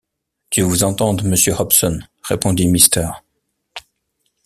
[0.51, 1.99] Dieu vous entende, monsieur Hobson!
[2.23, 3.11] répondit Mrs.